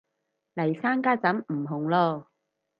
[0.55, 2.25] 嚟生家陣唔紅嚕